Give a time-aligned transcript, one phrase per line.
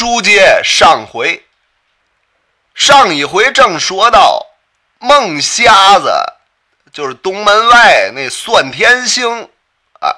[0.00, 1.44] 书接上回，
[2.74, 4.46] 上一回正说到
[4.98, 6.10] 孟瞎子，
[6.90, 9.50] 就是东门外那算天星
[10.00, 10.16] 啊，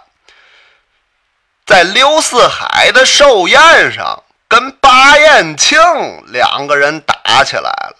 [1.66, 5.80] 在刘四海的寿宴上跟巴彦庆
[6.28, 7.96] 两个人打起来了。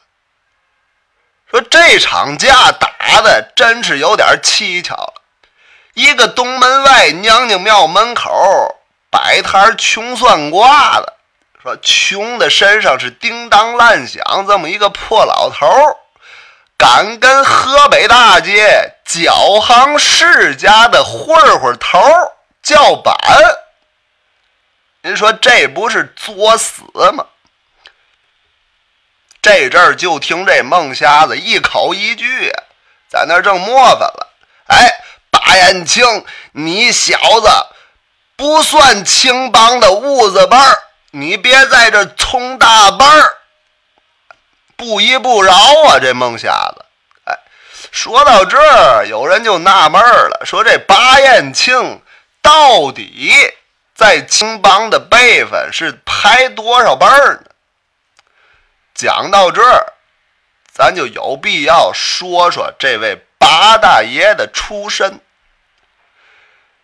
[1.50, 5.22] 说这场架打的真是有点蹊跷了。
[5.94, 8.30] 一个东门外娘娘庙门口
[9.10, 11.14] 摆摊穷算卦的，
[11.62, 15.96] 说穷的身上是叮当乱响，这么一个破老头儿
[16.76, 22.00] 敢跟河北大街脚行世家的混混头
[22.64, 23.14] 叫板，
[25.02, 27.24] 您说这不是作死吗？
[29.40, 32.52] 这阵儿就听这孟瞎子一口一句，
[33.08, 34.28] 在那儿正磨翻了。
[34.66, 37.48] 哎，巴彦庆，你小子
[38.34, 40.78] 不算青帮的痦子辈儿，
[41.14, 43.36] 你别在这充大辈儿，
[44.76, 45.54] 不依不饶
[45.86, 45.98] 啊！
[46.00, 46.84] 这孟瞎子，
[47.24, 47.38] 哎，
[47.90, 52.00] 说到这儿，有人就纳闷了，说这巴彦庆
[52.40, 53.30] 到底
[53.94, 57.50] 在青帮的辈分是排多少辈儿呢？
[58.94, 59.92] 讲到这儿，
[60.72, 65.20] 咱就有必要说说这位八大爷的出身。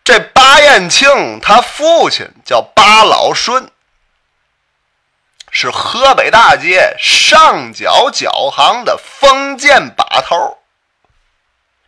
[0.03, 3.71] 这巴彦庆他父亲叫巴老顺，
[5.51, 10.57] 是河北大街上角脚行的封建把头。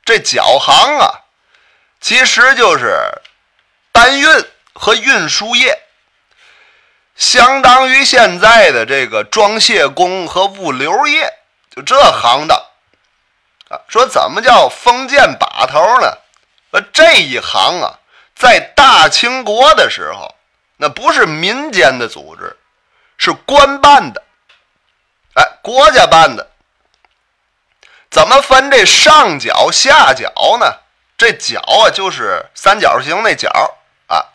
[0.04, 1.22] 这脚行啊，
[2.00, 2.98] 其实就是
[3.92, 4.28] 搬运
[4.74, 5.78] 和运输业。
[7.16, 11.32] 相当于现在的这个装卸工和物流业，
[11.76, 12.58] 就这行当
[13.70, 13.80] 啊。
[13.88, 16.18] 说怎么叫封建把头呢？
[16.72, 18.00] 呃，这一行啊，
[18.36, 20.34] 在大清国的时候，
[20.78, 22.58] 那不是民间的组织，
[23.24, 24.24] 是官办的，
[25.36, 26.50] 哎，国家办的。
[28.10, 30.66] 怎么分这上角下角呢？
[31.16, 33.48] 这角啊，就是三角形那角
[34.08, 34.26] 啊。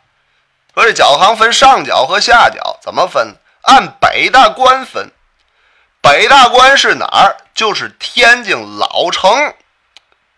[0.72, 3.34] 说这脚行分上角和下角，怎么分？
[3.62, 5.10] 按北大关分。
[6.00, 7.36] 北大关是哪儿？
[7.56, 9.52] 就是天津老城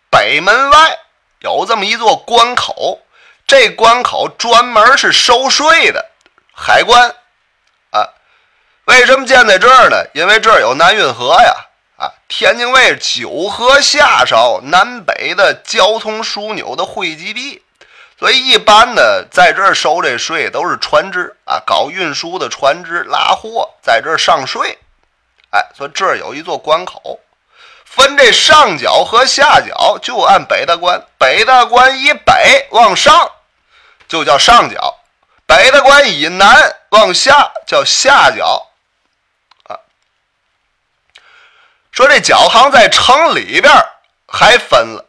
[0.09, 0.99] 北门外
[1.41, 3.03] 有这么一座关口，
[3.47, 6.11] 这关口专门是收税的
[6.55, 7.15] 海关。
[8.89, 10.03] 为什么建在这儿呢？
[10.15, 11.55] 因为这儿有南运河呀
[11.99, 12.09] 啊！
[12.27, 17.63] 天津卫九河下梢南北的交通枢纽的汇集地。
[18.19, 24.79] 所以，一般的在这儿收这税都是船只啊，搞运输的船只拉货在这儿上税。
[25.51, 27.21] 哎，所以这儿有一座关口，
[27.85, 31.01] 分这上角和下角，就按北大关。
[31.19, 33.31] 北大关以北往上
[34.09, 34.99] 就叫上角，
[35.47, 38.65] 北大关以南往下叫下角。
[39.69, 39.79] 啊，
[41.99, 43.75] 说这角行在城里边
[44.29, 45.05] 还分了。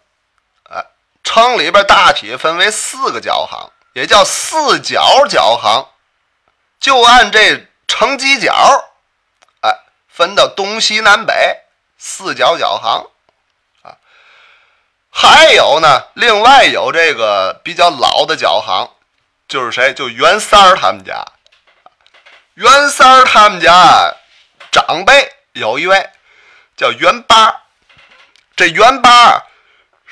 [0.71, 0.83] 哎
[1.23, 5.87] 城里边大体分为四个角行，也叫四角角行，
[6.79, 8.51] 就按这城犄角，
[9.61, 9.69] 哎，
[10.07, 11.59] 分到东西南北
[11.99, 13.07] 四角角行
[13.83, 13.93] 啊。
[15.11, 18.89] 还有呢，另外有这个比较老的角行，
[19.47, 19.93] 就是谁？
[19.93, 21.23] 就袁三儿他们家。
[22.55, 24.11] 袁三儿他们家
[24.71, 26.09] 长辈有一位
[26.79, 27.63] 叫袁八，
[28.55, 29.43] 这袁八。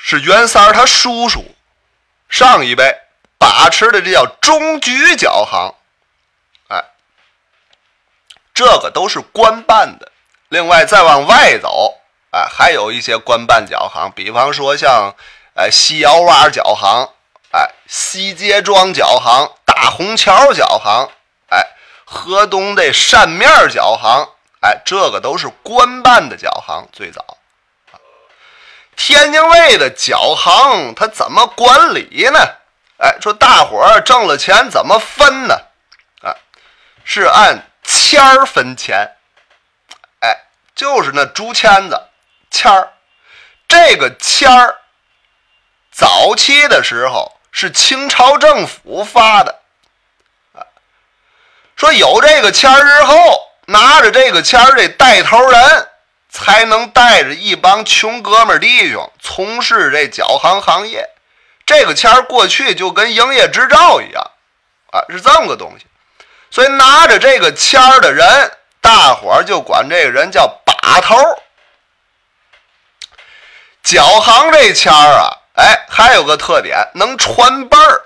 [0.00, 1.44] 是袁三儿他叔叔
[2.28, 2.94] 上一辈
[3.36, 5.74] 把持的，这叫中局脚行，
[6.68, 6.84] 哎，
[8.54, 10.12] 这个都是官办的。
[10.50, 11.98] 另外再往外走，
[12.30, 15.16] 哎，还有一些官办脚行，比方说像
[15.54, 17.10] 哎西窑洼脚行，
[17.50, 21.10] 哎西街庄脚行，大红桥脚行，
[21.50, 21.66] 哎
[22.04, 27.38] 河东的扇面脚行，哎，这个都是官办的脚行，最早。
[28.96, 32.40] 天津卫的脚行，他怎么管理呢？
[32.98, 35.54] 哎，说大伙儿挣了钱怎么分呢？
[36.22, 36.34] 啊，
[37.04, 39.08] 是按签儿分钱。
[40.18, 40.36] 哎，
[40.74, 42.08] 就是那竹签子
[42.50, 42.92] 签儿。
[43.68, 44.78] 这个签儿
[45.92, 49.60] 早期的时候是清朝政府发的。
[50.54, 50.66] 啊，
[51.76, 55.88] 说有这个签儿之后，拿着这个签儿这带头人。
[56.30, 61.08] 才能带着一帮穷哥们弟兄从事这脚行行业，
[61.64, 64.22] 这个签儿过去就跟营业执照一样，
[64.92, 65.86] 啊，是这么个东西。
[66.50, 71.16] 所以拿着这个签儿的人，大伙儿就管这个人叫把头。
[73.82, 78.02] 脚行这签儿啊，哎，还有个特点，能传辈儿，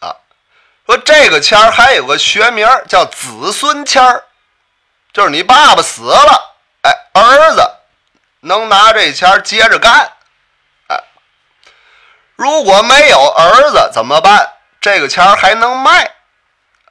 [0.00, 0.14] 啊，
[0.84, 4.22] 说这个签儿还有个学名叫子孙签儿，
[5.12, 7.70] 就是你爸爸死了，哎，儿子
[8.40, 10.10] 能拿这钱接着干，
[10.88, 10.98] 哎，
[12.34, 14.50] 如果没有儿子怎么办？
[14.80, 16.10] 这个钱还能卖，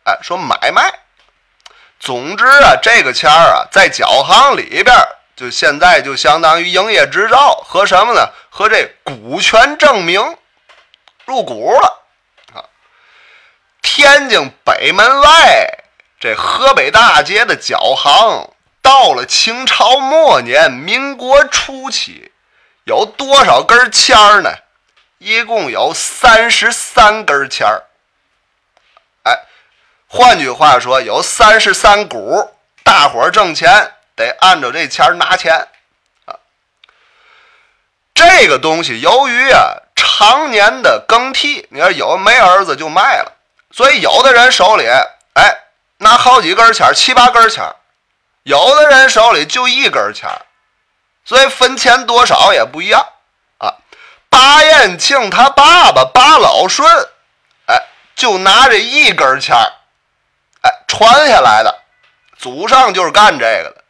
[0.06, 0.94] 哎，说买卖。
[2.00, 4.95] 总之啊，这个钱啊，在脚行里边，
[5.35, 8.29] 就现在就相当于营业执照和什么呢？
[8.50, 10.38] 和这股权证明
[11.25, 12.03] 入股了
[12.53, 12.63] 啊。
[13.81, 15.81] 天津北门外
[16.21, 22.31] 这河北大街的脚行，到了清朝末年、民国初期，
[22.83, 24.51] 有多少根签儿呢？
[25.18, 27.83] 一共有三十三根签儿。
[29.23, 29.39] 哎，
[30.07, 32.51] 换句话说，有三十三股，
[32.83, 35.67] 大伙儿挣钱得按照这钱儿拿钱
[36.25, 36.38] 啊。
[38.13, 43.33] 这个东西由于啊常年的更替，你说有没儿子就卖了。
[43.71, 44.85] 所以，有的人手里，
[45.33, 45.61] 哎，
[46.01, 47.63] 拿好几根签七八根签
[48.42, 50.27] 有的人手里就一根签
[51.24, 53.07] 所以分钱多少也不一样
[53.59, 53.75] 啊。
[54.27, 56.89] 巴彦庆他爸爸巴老顺，
[57.68, 57.83] 哎，
[58.15, 59.56] 就拿这一根签
[60.62, 61.83] 哎，传下来的，
[62.36, 63.83] 祖上就是干这个的，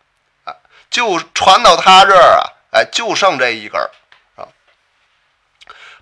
[0.52, 0.56] 啊，
[0.90, 3.80] 就传到他这儿啊，哎，就剩这一根
[4.36, 4.44] 啊。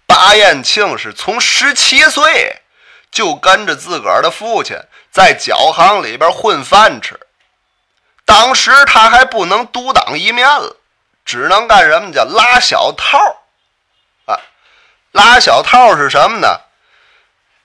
[0.08, 2.64] 巴彦庆是从十七岁。
[3.12, 4.78] 就跟着自个儿的父亲
[5.20, 7.20] 在脚行里边混饭吃。
[8.24, 10.78] 当时他还不能独当一面了，
[11.26, 13.18] 只能干什么叫拉小套
[14.24, 14.40] 啊？
[15.12, 16.62] 拉小套是什么呢？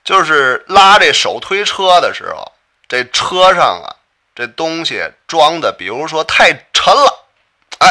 [0.03, 2.53] 就是拉这手推车的时候，
[2.89, 3.95] 这车上啊，
[4.35, 7.25] 这东西装的，比如说太沉了，
[7.79, 7.89] 哎，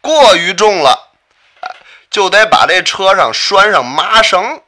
[0.00, 1.12] 过于重了，
[1.60, 1.70] 哎，
[2.10, 4.60] 就得把这车上拴上麻绳，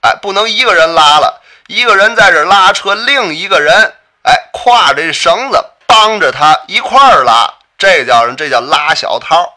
[0.00, 1.42] 哎，不能一个人拉了。
[1.66, 9.50] 一个人在这拉车，另一个人哎挎着绳子帮着他一块儿拉，这叫人这叫拉小套。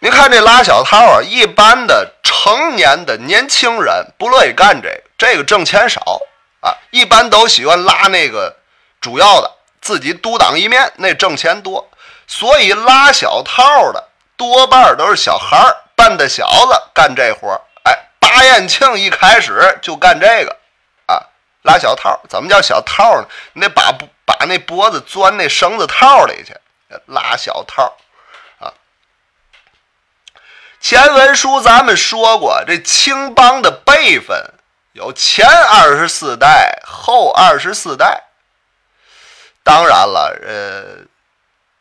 [0.00, 6.20] 你看这拉小套啊，一般的成年的年轻人不乐意干这个，这个挣钱少
[6.60, 8.54] 啊，一般都喜欢拉那个
[9.00, 11.88] 主要的，自己独当一面，那挣钱多。
[12.26, 14.04] 所以拉小套的
[14.36, 17.60] 多半都是小孩儿、半大小子干这活儿。
[18.38, 20.56] 巴彦庆一开始就干这个，
[21.06, 21.26] 啊，
[21.62, 22.20] 拉小套。
[22.28, 23.26] 怎么叫小套呢？
[23.52, 23.92] 你得把
[24.24, 26.54] 把那脖子钻那绳子套里去，
[27.06, 27.96] 拉小套，
[28.60, 28.70] 啊。
[30.80, 34.54] 前文书咱们说过，这青帮的辈分
[34.92, 38.22] 有前二十四代，后二十四代。
[39.64, 41.04] 当然了，呃，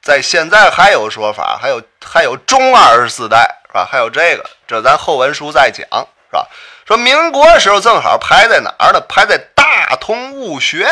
[0.02, 3.88] 在现在还有说法，还有还有中二十四代，是吧？
[3.88, 5.88] 还有这个，这咱后文书再讲。
[6.30, 6.48] 是吧？
[6.86, 9.02] 说民国时候正好排在哪儿呢？
[9.10, 10.88] 排在大同物学，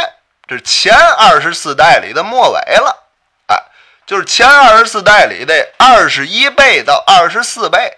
[0.47, 3.03] 这是前二十四代里的末尾了。
[3.47, 3.63] 哎，
[4.05, 7.97] 就是前二十四代里的二十一辈到二十四辈。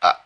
[0.00, 0.16] 啊，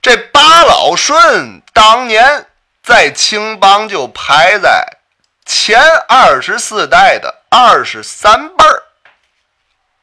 [0.00, 2.46] 这八老顺当年
[2.82, 4.98] 在青帮就排在
[5.44, 8.82] 前二十四代的二十三辈儿，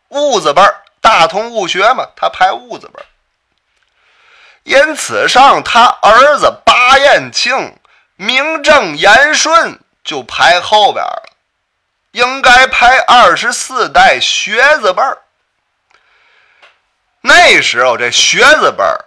[0.09, 3.05] 物字辈儿，大同物学嘛，他排物字辈儿。
[4.63, 7.77] 因此上，他儿子巴彦庆
[8.15, 11.23] 名正言顺就排后边了，
[12.11, 15.17] 应该排二十四代学子辈儿。
[17.21, 19.05] 那时候这学子辈儿，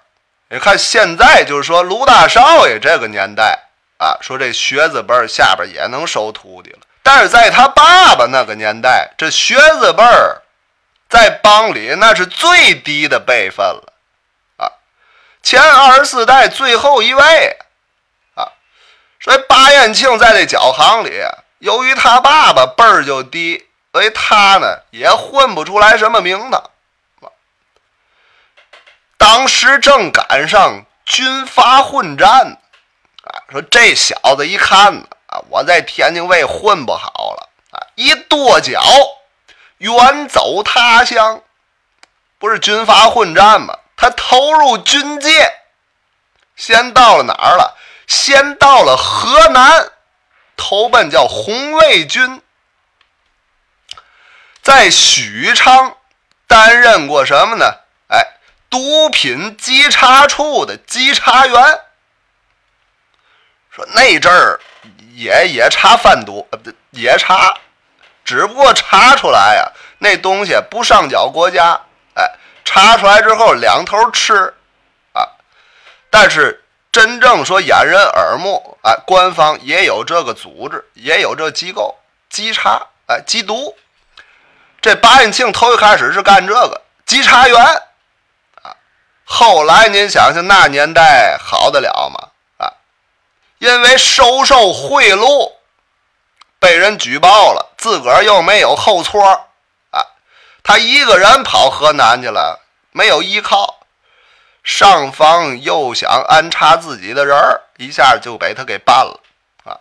[0.51, 3.59] 你看现在就是说卢大少爷这个年代
[3.99, 6.79] 啊，说这学子辈儿下边也能收徒弟了。
[7.03, 10.43] 但是在他爸爸那个年代，这学子辈儿
[11.09, 13.93] 在帮里那是最低的辈分了。
[15.47, 17.57] 前二十四代最后一位，
[18.35, 18.51] 啊，
[19.21, 21.23] 所以巴彦庆在这脚行里，
[21.61, 26.69] 由于他爸爸辈儿就低，所以他呢也混不出来什么名堂。
[29.17, 32.59] 当时正赶上军阀混战，
[33.23, 38.83] 啊，说这小子一看呢，啊，我在天津卫混不好了，啊，一跺脚，
[39.79, 41.41] 远走他乡，
[42.41, 43.79] 不是军阀混战吗？
[43.97, 45.53] 他投入军界，
[46.55, 47.77] 先到了哪儿了？
[48.07, 49.91] 先到了河南，
[50.57, 52.41] 投奔叫红卫军，
[54.63, 55.97] 在许昌
[56.47, 57.81] 担任过什么呢？
[58.09, 58.25] 哎，
[58.71, 61.81] 毒品稽查处的稽查员。
[63.71, 64.61] 说那阵儿
[65.15, 66.59] 也也查贩毒，呃，
[66.91, 67.59] 也查，
[68.25, 71.81] 只不过查出来呀，那东西不上缴国家。
[72.67, 74.53] 查出来之后两头吃，
[75.13, 75.23] 啊！
[76.11, 81.95] 但是真正说掩人耳目，哎，官方也有这个组织，也有这机构
[82.29, 83.75] 稽查，哎，缉毒。
[84.83, 87.59] 这巴彦庆头一开始是干这个稽查员，
[88.63, 88.75] 啊，
[89.25, 92.29] 后来您想想那年代好得了吗？
[92.59, 92.73] 啊，
[93.59, 95.53] 因为收受贿赂
[96.59, 99.46] 被人举报了，自个儿又没有后错，
[100.67, 103.87] 他一个人跑河南去了，没有依靠。
[104.65, 109.21] 上方又想安插自己的人儿，一下就被他给办了
[109.65, 109.79] 啊！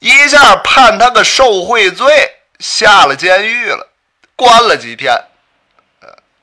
[0.00, 3.86] 一下判他个受贿罪，下了监狱了，
[4.34, 5.16] 关了几天。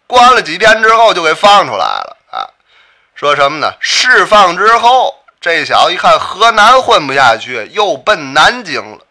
[0.08, 2.48] 关了几天之后就给放出来了啊！
[3.16, 3.74] 说什么呢？
[3.82, 9.05] 释放之后，这小子一看河南混不下去，又奔南京了。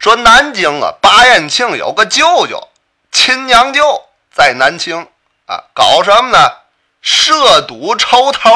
[0.00, 2.68] 说南京啊，巴彦庆有个舅舅，
[3.12, 4.02] 亲娘舅
[4.34, 5.06] 在南京。
[5.44, 6.52] 啊，搞什么呢？
[7.02, 8.50] 涉赌抽头，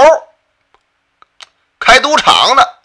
[1.80, 2.78] 开赌场的。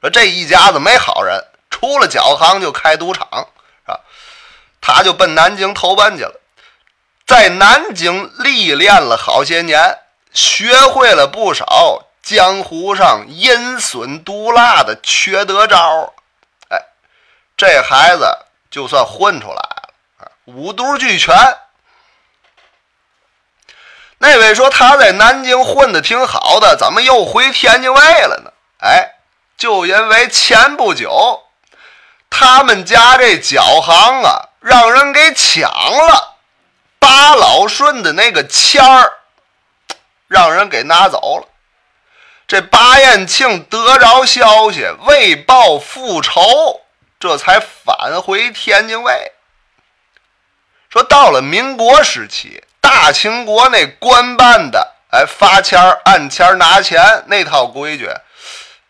[0.00, 3.26] 说这一家子没好人，出了脚行就开赌场，
[3.84, 3.98] 啊，
[4.80, 6.40] 他就奔南京投奔去了，
[7.26, 9.98] 在南京历练了好些年，
[10.32, 16.12] 学会了不少江湖上阴损毒辣的缺德招儿，
[17.58, 18.24] 这孩子
[18.70, 21.34] 就算混出来了，五毒俱全。
[24.18, 28.52] 那位说他在南京混的挺好的，怎么又回天津卫了呢？
[28.80, 29.10] 哎，
[29.56, 31.42] 就因为前不久
[32.30, 36.36] 他们家这脚行啊，让人给抢了，
[37.00, 39.12] 巴老顺的那个签儿
[40.28, 41.48] 让人给拿走了。
[42.46, 46.40] 这巴彦庆得着消息，为报复仇，
[47.20, 49.32] 这才返回天津卫。
[50.88, 52.64] 说到了民国时期。
[52.80, 58.08] 大清国内官办的，哎，发签按签拿钱那套规矩，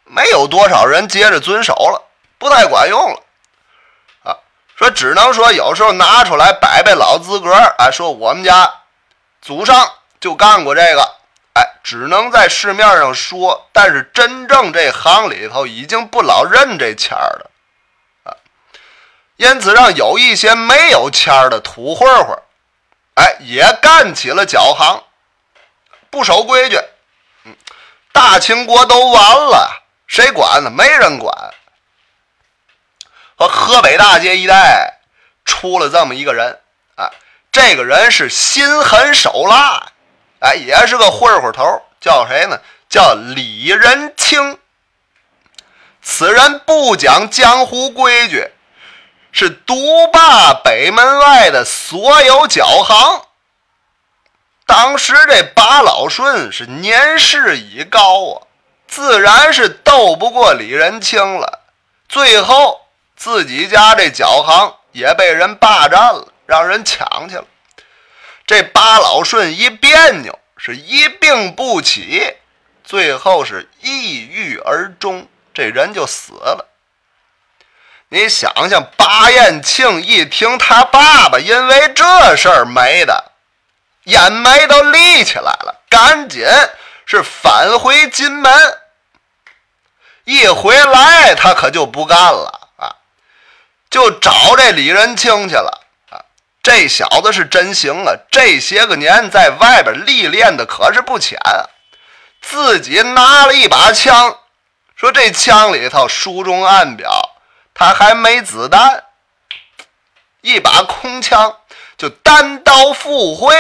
[0.05, 2.01] 没有多少人接着遵守了，
[2.39, 3.23] 不太管用了，
[4.23, 4.39] 啊，
[4.77, 8.73] 说只能说有时候拿出来摆摆老资格，哎，说我们家
[9.43, 11.03] 祖上就干过这个，
[11.55, 17.51] 哎，只能在市面上说，但是真正这行里头已经不老认这签了，
[19.39, 22.37] 因此让有一些没有签儿的土混混。
[23.15, 25.05] 哎，也干起了脚行，
[26.11, 26.77] 不守规矩。
[27.45, 27.57] 嗯，
[28.13, 30.71] 大清国都完了，谁管呢？
[30.71, 31.55] 没人管。
[33.37, 34.99] 和河北大街一带
[35.45, 36.61] 出了这么一个人，
[36.97, 37.09] 哎，
[37.53, 39.93] 这个人是心狠手辣，
[40.41, 42.61] 哎，也是个混混头，叫谁呢？
[42.89, 44.59] 叫李仁清。
[46.03, 48.51] 此人不讲江湖规矩。
[49.39, 53.23] 是独霸北门外的所有脚行。
[54.67, 58.43] 当时这巴老顺是年事已高啊，
[58.89, 61.61] 自然是斗不过李仁清了。
[62.09, 62.81] 最后
[63.15, 67.45] 自己家这脚行也被人霸占了，让人抢去了。
[68.45, 72.35] 这巴老顺一别扭，是一病不起，
[72.83, 76.68] 最后是抑郁而终，这人就死了。
[78.11, 83.33] 你想想，巴彦庆一听他爸爸因为这事儿没的，
[84.05, 86.47] 眼眉都立起来了，赶紧
[87.05, 88.51] 是返回金门。
[90.25, 92.97] 一回来，他可就不干了啊，
[93.91, 96.25] 就找这李仁清去了啊。
[96.63, 101.39] 这小子是真行啊，这些个年在外边历练的可是不浅，
[102.41, 104.39] 自己拿了一把枪，
[104.97, 107.35] 说这枪里头书中暗表。
[107.79, 109.05] 他还没子弹，
[110.41, 111.59] 一把空枪
[111.97, 113.55] 就单刀赴会，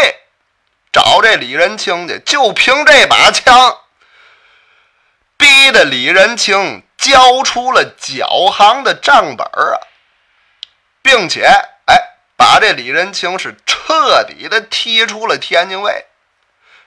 [0.93, 2.19] 找这李仁清去。
[2.27, 3.79] 就凭这把枪，
[5.37, 9.79] 逼得李仁清交出了脚行的账本儿啊，
[11.01, 11.45] 并且
[11.87, 11.97] 哎，
[12.37, 16.07] 把这李仁清是彻底的踢出了天津卫。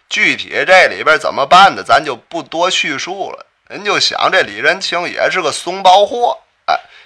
[0.10, 3.46] 具体这里边怎么办的，咱就不多叙述了。
[3.70, 6.38] 人就想这李仁清也是个怂包货，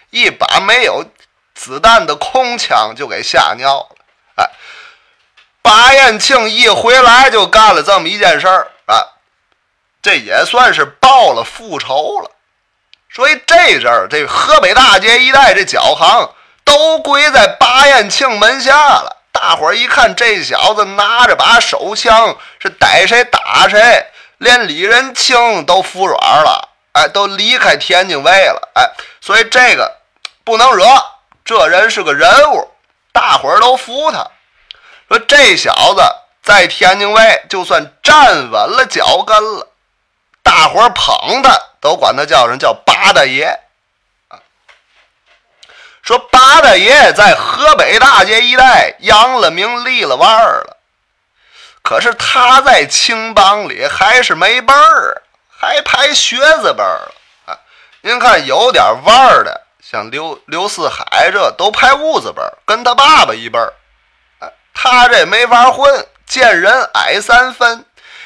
[0.10, 1.06] 一把没有
[1.54, 3.96] 子弹的空枪就给吓尿了，
[4.36, 4.50] 哎，
[5.62, 8.96] 巴彦庆一回来就干了这么一件事儿啊，
[10.02, 12.32] 这也算是报了复仇了。
[13.10, 16.30] 所以这阵儿这河北大街一带这脚行
[16.66, 19.24] 都归在巴彦庆门下了。
[19.32, 24.06] 大伙儿一看这小子拿着把手枪，是逮谁打谁，
[24.38, 28.90] 连李仁清都服软了，哎，都离开天津卫了，哎。
[29.26, 29.92] 所以这个
[30.44, 30.86] 不能惹，
[31.44, 32.72] 这人是个人物，
[33.12, 34.24] 大伙儿都服他。
[35.10, 36.04] 说这小子
[36.44, 39.68] 在天津卫就算站稳了脚跟了，
[40.44, 43.60] 大伙儿捧他都管他叫人叫八大爷。
[46.04, 50.78] 说八大爷在河北大街一带扬了名立了腕儿了，
[51.82, 57.12] 可是他在青帮里还是没辈儿，还排学子辈儿了！
[58.06, 63.74] 您看有点腕儿的，像刘刘四海这都排屋子辈儿，跟他爸爸一辈儿。
[64.76, 67.84] 他这没法混，见人矮三分。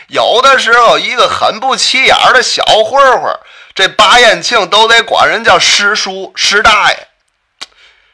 [0.10, 3.34] 有的时候一个很不起眼的小混混，
[3.74, 7.08] 这八燕庆都得管人叫师叔、师大爷。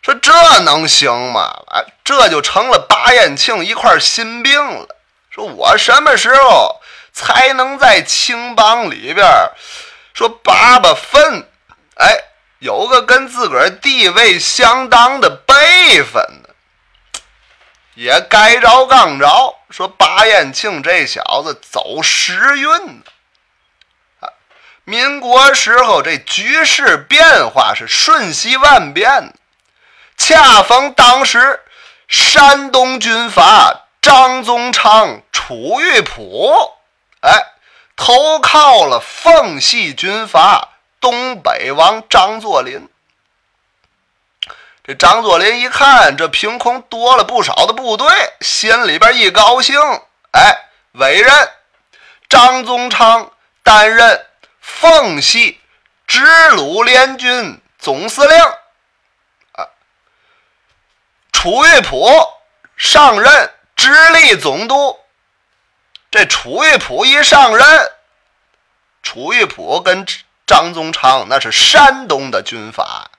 [0.04, 1.52] 说这能行吗？
[1.72, 4.88] 哎，这就成了八燕庆一块心病了。
[5.32, 6.80] 说我什么时候
[7.12, 9.28] 才能在青帮里边
[10.14, 11.50] 说拔拔分？
[11.96, 12.18] 哎，
[12.60, 16.50] 有个跟自个儿地位相当的辈分呢？
[17.94, 19.56] 也该着刚着。
[19.70, 23.04] 说巴彦庆这小子走时运呢。
[24.20, 24.30] 啊，
[24.84, 29.34] 民国时候这局势变化是瞬息万变。
[30.18, 31.62] 恰逢当时，
[32.08, 36.54] 山东军阀张宗昌、楚玉璞，
[37.22, 37.54] 哎，
[37.96, 40.75] 投靠了奉系军阀
[41.06, 42.90] 东北王张作霖。
[44.84, 48.08] 这张作霖一看，这凭空多了不少的部队，
[48.42, 49.80] 心里边一高兴，
[50.32, 50.58] 哎，
[50.94, 51.52] 委任
[52.28, 53.32] 张宗昌
[53.62, 54.26] 担任
[54.60, 55.62] 奉系
[56.08, 58.40] 直鲁联军总司令。
[59.52, 59.68] 啊
[61.32, 62.10] 楚玉璞
[62.76, 65.00] 上任直隶总督。
[66.10, 67.92] 这楚玉璞一上任，
[69.04, 70.04] 楚玉璞跟
[70.46, 73.10] 张宗昌那是山东的军阀，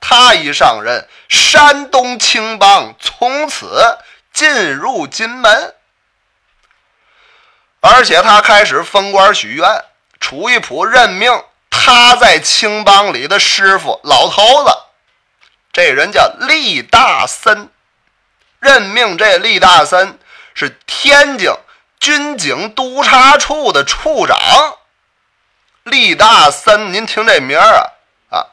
[0.00, 3.98] 他一上任，山东青帮从此
[4.32, 5.74] 进入金门，
[7.80, 9.84] 而且他开始封官许愿。
[10.20, 14.70] 楚玉璞任命他在青帮里的师傅老头子。
[15.70, 17.68] 这人叫厉大森，
[18.58, 20.18] 任命这厉大森
[20.54, 21.52] 是天津
[22.00, 24.38] 军警督察处的处长。
[25.84, 27.92] 厉大森，您听这名儿啊
[28.30, 28.46] 啊，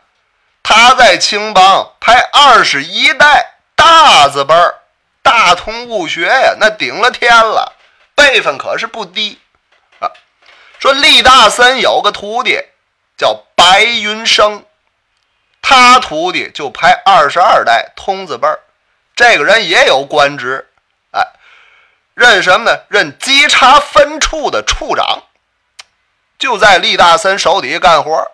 [0.62, 4.76] 他在青帮排二十一代大字辈儿，
[5.22, 7.74] 大通物学呀，那顶了天了，
[8.16, 9.40] 辈分可是不低
[10.00, 10.12] 啊。
[10.80, 12.60] 说厉大森有个徒弟
[13.18, 14.66] 叫白云生。
[15.62, 18.60] 他徒弟就排二十二代通字辈儿，
[19.16, 20.68] 这个人也有官职，
[21.12, 21.26] 哎，
[22.14, 22.78] 任什么呢？
[22.90, 25.24] 任稽查分处的处长，
[26.42, 28.32] 就在厉大森手底下干活。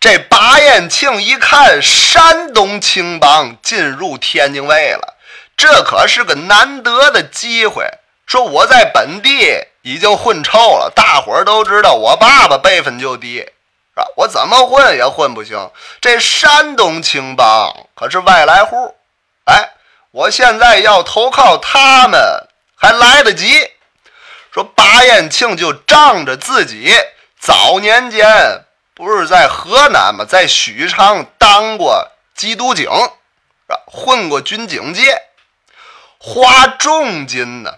[0.00, 5.14] 这八彦庆一看山东青帮进入天津卫了，
[5.56, 7.86] 这可是个难得的机会。
[8.26, 13.38] 说我在本地已经混臭了，大伙儿都知道我爸爸辈分就低。
[13.38, 15.70] 是吧我怎么混也混不行，
[16.00, 18.94] 这山东青帮可是外来户，
[19.44, 19.70] 哎，
[20.10, 22.20] 我现在要投靠他们
[22.74, 23.70] 还来得及。
[24.56, 26.90] 说巴彦庆就仗着自己
[27.38, 28.64] 早年间
[28.94, 32.88] 不是在河南吗，在许昌当过缉毒警，
[33.84, 35.20] 混过军警界，
[36.16, 37.70] 花重金呢，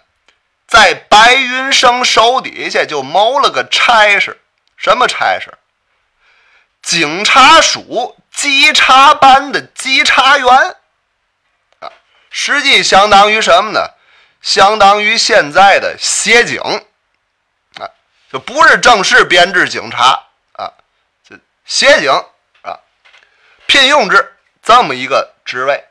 [0.68, 4.40] 在白云生手底下就谋了个差事，
[4.76, 5.58] 什么差事？
[6.80, 10.76] 警察署稽查班的稽查员
[11.80, 11.90] 啊，
[12.30, 13.80] 实际相当于什么呢？
[14.40, 16.60] 相当于现在的协警
[17.78, 17.90] 啊，
[18.32, 20.22] 就不是正式编制警察
[20.52, 20.72] 啊，
[21.28, 22.10] 这协警
[22.62, 22.78] 啊，
[23.66, 25.84] 聘用制这么一个职位，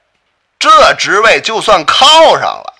[0.58, 2.74] 这职位就算靠上了，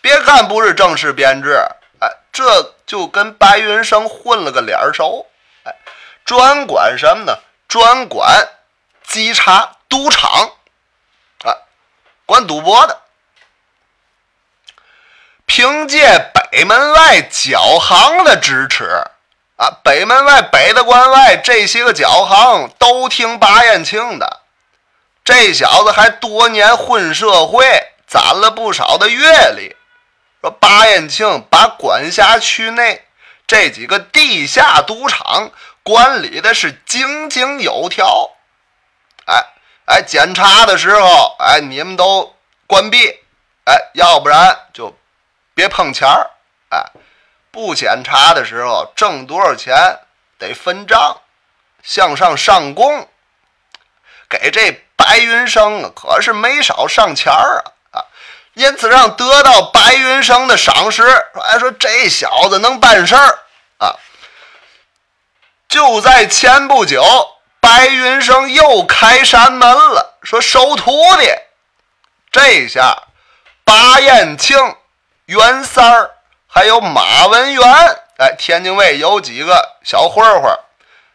[0.00, 1.60] 别看不是正式编制，
[2.00, 5.26] 哎，这就跟白云生混了个脸熟，
[5.64, 5.74] 哎，
[6.24, 7.38] 专管什么呢？
[7.68, 8.48] 专管
[9.04, 10.30] 稽查赌场，
[11.44, 11.54] 啊，
[12.26, 13.00] 管赌博的。
[15.50, 18.84] 凭借北门外脚行的支持，
[19.56, 24.42] 啊，北门外北的关外这些个脚行都听巴彦庆的。
[25.24, 27.66] 这小子还多年混社会，
[28.06, 29.74] 攒了不少的阅历。
[30.40, 33.02] 说巴彦庆把管辖区内
[33.48, 35.50] 这几个地下赌场。
[35.82, 38.30] 管理的是井井有条，
[39.24, 39.46] 哎
[39.86, 42.36] 哎，检查的时候，哎，你们都
[42.68, 43.08] 关闭，
[43.64, 44.94] 哎，要不然就
[45.54, 46.30] 别碰钱儿，
[46.70, 46.84] 哎，
[47.50, 49.98] 不检查的时候挣多少钱
[50.38, 51.20] 得分账，
[51.82, 53.08] 向上上供，
[54.28, 58.04] 给这白云生啊可是没少上钱儿啊啊！
[58.54, 61.02] 因此让得到白云生的赏识，
[61.34, 63.38] 说：“哎，说这小子能办事儿
[63.78, 63.96] 啊！”
[65.68, 67.02] 就在前不久，
[67.60, 71.30] 白云生又开山门了，说收徒弟。
[72.32, 73.04] 这下，
[73.64, 74.76] 巴彦庆、
[75.30, 76.10] 袁三儿
[76.48, 77.62] 还有马文元，
[78.18, 80.50] 哎，天津卫有几个小混混，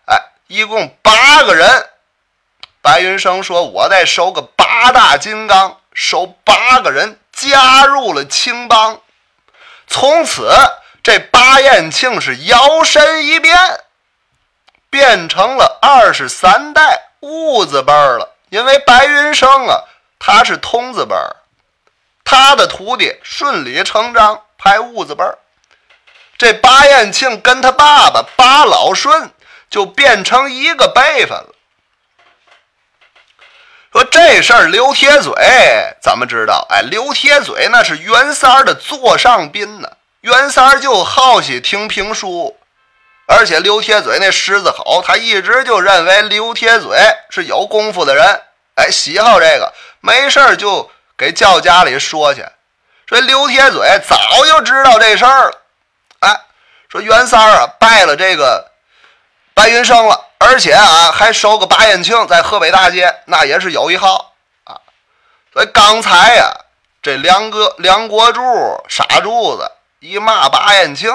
[0.06, 1.90] 哎，一共八个人。
[2.82, 9.02] 白云生说：“我再收个八大金刚，收八个人加入了青帮。
[9.86, 10.50] 从此，
[11.04, 13.58] 这巴彦庆是摇身一变，
[14.90, 18.34] 变成了二十三代兀子辈了。
[18.48, 19.84] 因为白云生啊，
[20.18, 21.14] 他是通字辈
[22.26, 25.24] 他的徒弟顺理成章排兀子辈
[26.38, 29.32] 这巴彦庆跟他爸爸巴老顺
[29.70, 31.56] 就变成一个辈分了。”
[33.94, 35.32] 说这事儿，刘铁嘴
[36.02, 36.68] 咱们知道？
[36.70, 39.90] 哎，刘铁嘴那是袁三儿的座上宾呢。
[40.20, 42.58] 袁三儿就好喜听评书，
[43.26, 46.98] 而且刘铁嘴那狮子吼，他一直就认为刘铁嘴
[47.30, 48.42] 是有功夫的人。
[48.76, 52.46] 哎，喜好这个，没事儿就给叫家里说去。
[53.08, 55.62] 说刘铁嘴早就知道这事儿了。
[56.20, 56.42] 哎，
[56.90, 58.72] 说袁三儿啊，拜了这个
[59.54, 60.22] 白云生了。
[60.38, 64.34] 而且啊，还收个八彦庆在河北大街，那也是有一号
[64.66, 64.78] 啊。
[65.54, 66.52] 所以刚才呀，
[67.02, 68.42] 这梁哥梁国柱
[68.90, 71.12] 傻柱子一骂八彦庆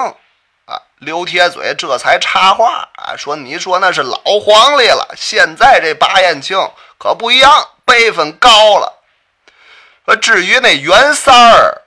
[0.65, 6.57] 啊，刘铁嘴这才插话啊，说：“你说那是老黄历了，现在这八彦庆
[6.97, 9.00] 可不一样，辈分高了。
[10.05, 11.81] 说至于那袁三儿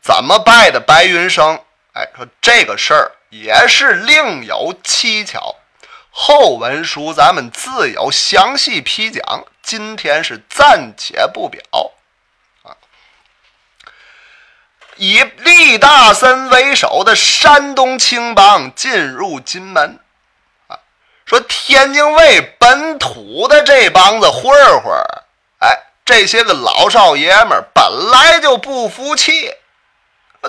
[0.00, 5.56] 怎么拜的白云生，哎，说这个事儿也是另有蹊跷。”
[6.12, 11.62] 后文书咱们自有详细批讲，今天是暂且不表。
[12.62, 12.74] 啊，
[14.96, 20.00] 以厉大森为首的山东青帮进入金门，
[20.66, 20.80] 啊，
[21.24, 24.42] 说天津卫本土的这帮子混
[24.82, 25.24] 混儿，
[26.10, 29.54] 这些个老少爷们儿本来就不服气，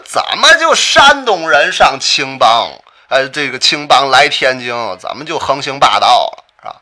[0.03, 2.71] 怎么就山东人上青帮？
[3.09, 6.81] 哎，这个青帮来天津，怎么就横行霸道了，是吧？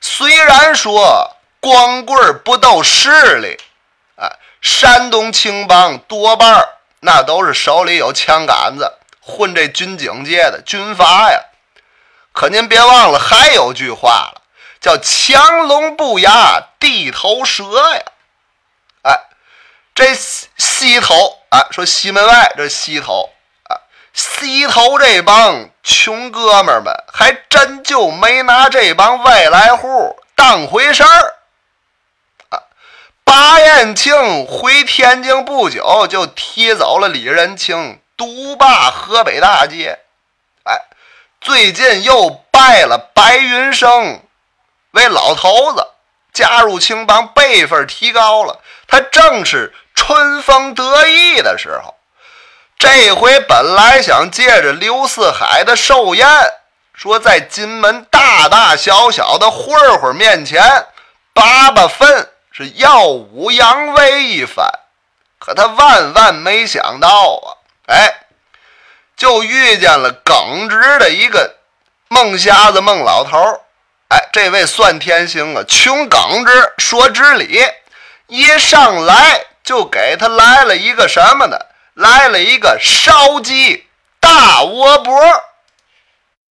[0.00, 3.58] 虽然说光棍不斗势力，
[4.14, 4.30] 哎，
[4.60, 6.68] 山东青帮多半儿
[7.00, 11.40] 那都是手里有枪杆子，混这军警界的军阀呀。
[12.32, 14.42] 可您别忘了，还有句话了，
[14.80, 18.02] 叫强龙不压地头蛇呀。
[19.94, 23.30] 这西头啊，说西门外这西头
[23.64, 23.76] 啊。
[24.14, 31.34] 西头这帮穷哥们儿们，还真就没拿这帮外来户当回事儿
[32.50, 32.60] 啊！
[33.24, 39.98] 巴彦庆回天津不久，就踢走了李仁清，独霸河北大街。
[40.64, 40.80] 哎，
[41.40, 44.22] 最近又拜了白云生
[44.92, 45.86] 为老头子，
[46.32, 48.60] 加入青帮，辈分提高了。
[48.86, 51.94] 他正是春风得意的时候。
[52.76, 56.26] 这回本来想借着刘四海的寿宴，
[56.94, 60.86] 说在金门大大小小的混混面前
[61.32, 64.66] 拔拔粪，是耀武扬威一番。
[65.38, 67.46] 可他万万没想到啊，
[67.86, 68.12] 哎，
[69.16, 71.54] 就遇见了耿直的一个
[72.08, 73.60] 孟瞎子孟老头儿。
[74.08, 77.64] 哎，这位算天星啊，穷耿直说知理，
[78.26, 81.56] 一上来就给他来了一个什么呢？
[81.94, 83.86] 来了一个烧鸡
[84.18, 85.14] 大窝脖。